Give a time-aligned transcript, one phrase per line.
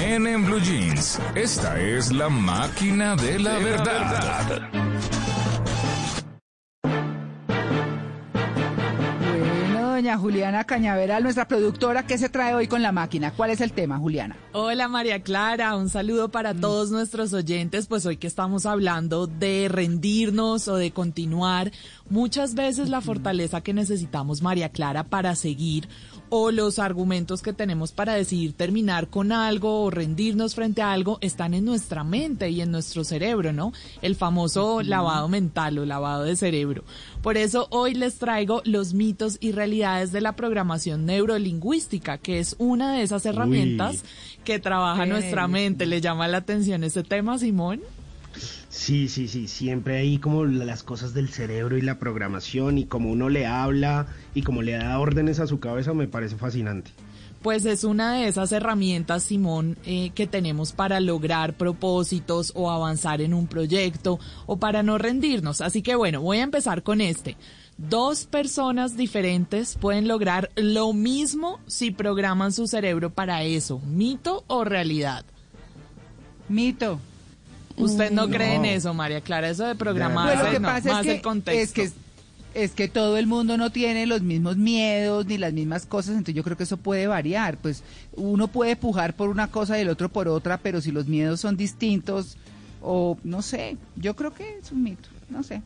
[0.00, 4.70] En, en Blue Jeans, esta es la máquina de la verdad.
[9.20, 13.30] Bueno, doña Juliana Cañaveral, nuestra productora, ¿qué se trae hoy con la máquina?
[13.32, 14.36] ¿Cuál es el tema, Juliana?
[14.52, 19.68] Hola María Clara, un saludo para todos nuestros oyentes, pues hoy que estamos hablando de
[19.70, 21.72] rendirnos o de continuar,
[22.08, 25.88] muchas veces la fortaleza que necesitamos María Clara para seguir
[26.28, 31.18] o los argumentos que tenemos para decidir terminar con algo o rendirnos frente a algo
[31.20, 33.72] están en nuestra mente y en nuestro cerebro, ¿no?
[34.02, 36.84] El famoso lavado mental o lavado de cerebro.
[37.22, 42.56] Por eso hoy les traigo los mitos y realidades de la programación neurolingüística, que es
[42.58, 44.04] una de esas herramientas
[44.44, 45.86] que trabaja nuestra mente.
[45.86, 47.80] ¿Le llama la atención este tema, Simón?
[48.68, 53.10] Sí, sí, sí, siempre hay como las cosas del cerebro y la programación y como
[53.10, 56.90] uno le habla y como le da órdenes a su cabeza me parece fascinante.
[57.44, 63.20] Pues es una de esas herramientas, Simón, eh, que tenemos para lograr propósitos o avanzar
[63.20, 65.60] en un proyecto o para no rendirnos.
[65.60, 67.36] Así que bueno, voy a empezar con este.
[67.76, 73.78] Dos personas diferentes pueden lograr lo mismo si programan su cerebro para eso.
[73.80, 75.26] ¿Mito o realidad?
[76.48, 76.98] Mito.
[77.76, 79.48] ¿Usted no, cree en eso, María Clara?
[79.48, 81.82] Eso de programar, Pues lo que no, pasa más es que, el contexto.
[81.82, 82.04] es que
[82.54, 86.36] es que todo el mundo no tiene los mismos miedos ni las mismas cosas, entonces
[86.36, 87.58] yo creo que eso puede variar.
[87.58, 87.82] Pues
[88.12, 91.40] uno puede pujar por una cosa y el otro por otra, pero si los miedos
[91.40, 92.36] son distintos
[92.80, 95.62] o no sé, yo creo que es un mito, no sé.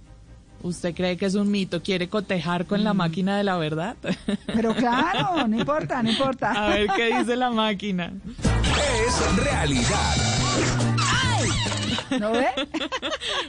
[0.63, 1.83] ¿Usted cree que es un mito?
[1.83, 3.97] ¿Quiere cotejar con la máquina de la verdad?
[4.47, 6.51] Pero claro, no importa, no importa.
[6.53, 8.13] A ver qué dice la máquina.
[9.07, 10.97] Es realidad.
[12.19, 12.47] ¿No ve?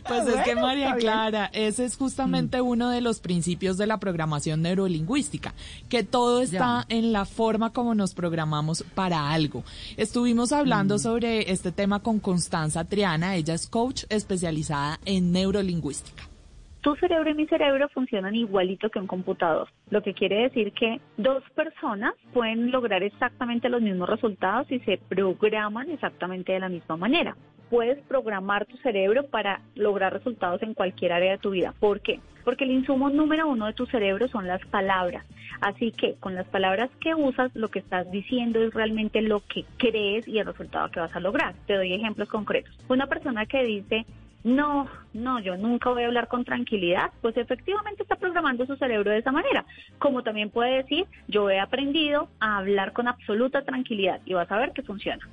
[0.08, 0.96] Pues es que María.
[0.96, 5.54] Clara, ese es justamente uno de los principios de la programación neurolingüística,
[5.88, 9.64] que todo está en la forma como nos programamos para algo.
[9.98, 16.29] Estuvimos hablando sobre este tema con Constanza Triana, ella es coach especializada en neurolingüística.
[16.82, 21.02] Tu cerebro y mi cerebro funcionan igualito que un computador, lo que quiere decir que
[21.18, 26.96] dos personas pueden lograr exactamente los mismos resultados y se programan exactamente de la misma
[26.96, 27.36] manera.
[27.70, 31.74] Puedes programar tu cerebro para lograr resultados en cualquier área de tu vida.
[31.82, 32.22] ¿Por qué?
[32.46, 35.26] Porque el insumo número uno de tu cerebro son las palabras.
[35.60, 39.66] Así que con las palabras que usas, lo que estás diciendo es realmente lo que
[39.78, 41.54] crees y el resultado que vas a lograr.
[41.68, 42.74] Te doy ejemplos concretos.
[42.88, 44.06] Una persona que dice,
[44.44, 49.12] no, no, yo nunca voy a hablar con tranquilidad, pues efectivamente está programando su cerebro
[49.12, 49.66] de esa manera.
[49.98, 54.58] Como también puede decir, yo he aprendido a hablar con absoluta tranquilidad y vas a
[54.58, 55.28] ver que funciona.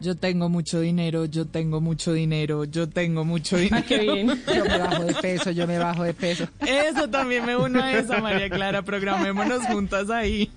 [0.00, 4.34] Yo tengo mucho dinero, yo tengo mucho dinero, yo tengo mucho dinero.
[4.54, 6.48] Yo me bajo de peso, yo me bajo de peso.
[6.66, 8.82] Eso también me uno a esa, María Clara.
[8.82, 10.50] Programémonos juntas ahí.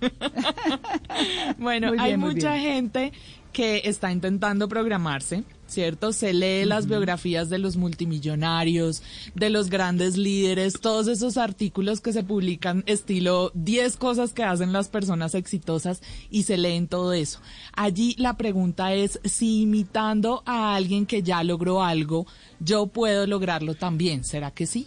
[1.58, 2.92] bueno, bien, hay mucha bien.
[2.92, 3.14] gente
[3.58, 6.14] que está intentando programarse, ¿cierto?
[6.14, 9.02] Se lee las biografías de los multimillonarios,
[9.34, 14.74] de los grandes líderes, todos esos artículos que se publican estilo 10 cosas que hacen
[14.74, 17.40] las personas exitosas y se leen todo eso.
[17.74, 22.28] Allí la pregunta es si imitando a alguien que ya logró algo,
[22.60, 24.24] yo puedo lograrlo también.
[24.24, 24.86] ¿Será que sí?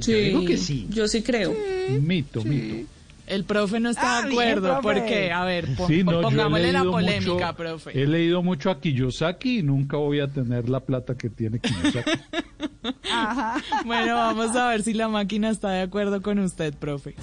[0.00, 0.86] Yo digo que sí.
[0.90, 1.56] Yo sí creo.
[1.98, 2.93] Mito, mito.
[3.26, 4.80] El profe no está Ah, de acuerdo.
[4.80, 4.82] profe.
[4.82, 5.32] ¿Por qué?
[5.32, 8.02] A ver, po- Sí, no, yo he pongámosle la polémica, mucho- profe.
[8.02, 12.10] He leído mucho a Kiyosaki y nunca voy a tener la plata que tiene Kiyosaki.
[13.10, 13.62] Ajá.
[13.86, 17.14] Bueno, vamos a ver si la máquina está de acuerdo con usted, profe.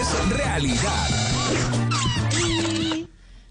[0.00, 1.08] Es realidad.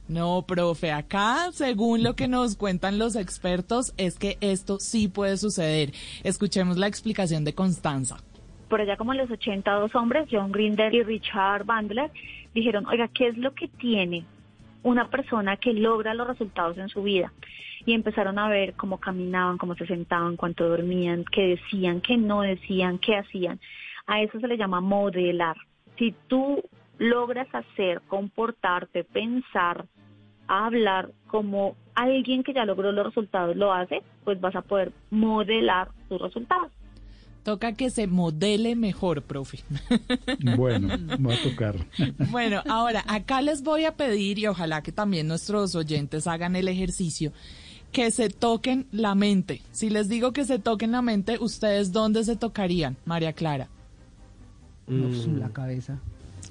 [0.10, 5.36] No, profe, acá, según lo que nos cuentan los expertos, es que esto sí puede
[5.38, 5.92] suceder.
[6.24, 8.18] Escuchemos la explicación de Constanza.
[8.68, 12.12] Por allá como en los 80, dos hombres, John Grinder y Richard Bandler,
[12.54, 14.26] dijeron, oiga, ¿qué es lo que tiene
[14.84, 17.32] una persona que logra los resultados en su vida?
[17.86, 22.42] Y empezaron a ver cómo caminaban, cómo se sentaban, cuánto dormían, qué decían, qué no
[22.42, 23.60] decían, qué hacían.
[24.06, 25.56] A eso se le llama modelar.
[25.98, 26.64] Si tú
[26.98, 29.86] logras hacer, comportarte, pensar,
[30.48, 35.90] hablar como alguien que ya logró los resultados lo hace, pues vas a poder modelar
[36.10, 36.72] tus resultados.
[37.48, 39.60] Toca que se modele mejor, profe.
[40.58, 40.90] Bueno,
[41.26, 41.78] va a tocar.
[42.30, 46.68] Bueno, ahora acá les voy a pedir, y ojalá que también nuestros oyentes hagan el
[46.68, 47.32] ejercicio,
[47.94, 49.62] que se toquen la mente.
[49.72, 53.70] Si les digo que se toquen la mente, ¿ustedes dónde se tocarían, María Clara?
[54.86, 56.00] No, en la cabeza.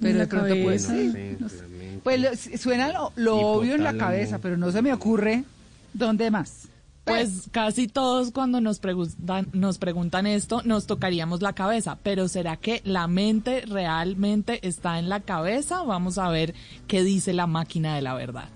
[0.01, 2.01] Pero la de pronto puede claramente.
[2.05, 5.45] Pues suena lo, lo obvio en la cabeza, pero no se me ocurre
[5.93, 6.71] dónde más.
[7.07, 12.57] Pues casi todos cuando nos preguntan, nos preguntan esto, nos tocaríamos la cabeza, pero ¿será
[12.57, 15.85] que la mente realmente está en la cabeza?
[15.85, 16.53] Vamos a ver
[16.89, 18.49] qué dice la máquina de la verdad.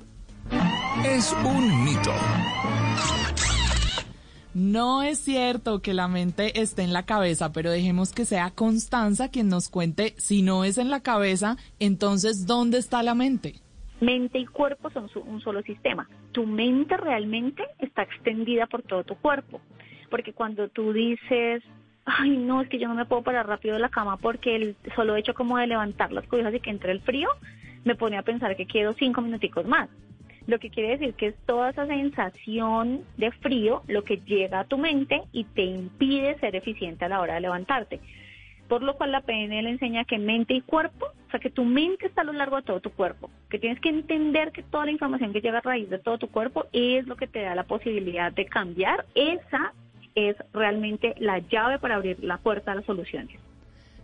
[1.04, 2.12] Es un mito.
[4.52, 9.28] No es cierto que la mente esté en la cabeza, pero dejemos que sea Constanza
[9.28, 13.60] quien nos cuente si no es en la cabeza, entonces ¿dónde está la mente?
[14.00, 16.08] Mente y cuerpo son su- un solo sistema.
[16.32, 19.60] Tu mente realmente está extendida por todo tu cuerpo.
[20.10, 21.62] Porque cuando tú dices,
[22.04, 24.76] ay, no, es que yo no me puedo parar rápido de la cama porque el
[24.96, 27.28] solo hecho como de levantar las cobijas y que entre el frío,
[27.84, 29.88] me pone a pensar que quiero cinco minuticos más.
[30.46, 34.64] Lo que quiere decir que es toda esa sensación de frío lo que llega a
[34.64, 38.00] tu mente y te impide ser eficiente a la hora de levantarte
[38.70, 42.06] por lo cual la PNL enseña que mente y cuerpo, o sea, que tu mente
[42.06, 44.92] está a lo largo de todo tu cuerpo, que tienes que entender que toda la
[44.92, 47.64] información que llega a raíz de todo tu cuerpo es lo que te da la
[47.64, 49.06] posibilidad de cambiar.
[49.16, 49.72] Esa
[50.14, 53.40] es realmente la llave para abrir la puerta a las soluciones.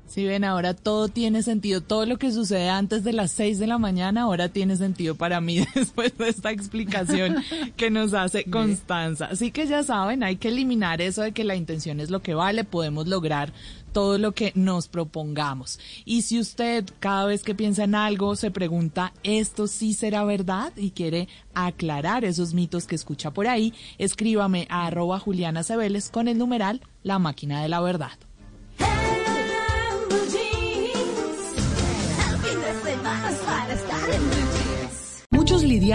[0.06, 1.80] Si ven, ahora todo tiene sentido.
[1.80, 5.40] Todo lo que sucede antes de las 6 de la mañana ahora tiene sentido para
[5.40, 7.42] mí después de esta explicación
[7.76, 9.26] que nos hace Constanza.
[9.26, 12.34] Así que ya saben, hay que eliminar eso de que la intención es lo que
[12.34, 12.64] vale.
[12.64, 13.52] Podemos lograr
[13.92, 15.80] todo lo que nos propongamos.
[16.04, 20.72] Y si usted cada vez que piensa en algo se pregunta, ¿esto sí será verdad?
[20.76, 26.28] Y quiere aclarar esos mitos que escucha por ahí, escríbame a arroba Juliana Cebeles con
[26.28, 28.12] el numeral La Máquina de la Verdad.